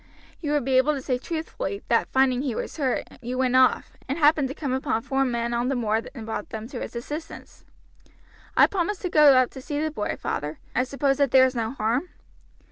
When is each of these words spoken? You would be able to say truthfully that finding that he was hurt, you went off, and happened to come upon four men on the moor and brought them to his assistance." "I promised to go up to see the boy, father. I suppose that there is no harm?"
You 0.41 0.53
would 0.53 0.65
be 0.65 0.77
able 0.79 0.93
to 0.95 1.01
say 1.03 1.19
truthfully 1.19 1.83
that 1.87 2.11
finding 2.11 2.39
that 2.39 2.45
he 2.47 2.55
was 2.55 2.77
hurt, 2.77 3.07
you 3.21 3.37
went 3.37 3.55
off, 3.55 3.91
and 4.09 4.17
happened 4.17 4.47
to 4.47 4.55
come 4.55 4.73
upon 4.73 5.03
four 5.03 5.23
men 5.23 5.53
on 5.53 5.67
the 5.69 5.75
moor 5.75 6.01
and 6.15 6.25
brought 6.25 6.49
them 6.49 6.67
to 6.69 6.81
his 6.81 6.95
assistance." 6.95 7.65
"I 8.57 8.65
promised 8.65 9.03
to 9.03 9.11
go 9.11 9.33
up 9.35 9.51
to 9.51 9.61
see 9.61 9.79
the 9.79 9.91
boy, 9.91 10.17
father. 10.19 10.57
I 10.73 10.85
suppose 10.85 11.17
that 11.17 11.29
there 11.29 11.45
is 11.45 11.53
no 11.53 11.73
harm?" 11.73 12.09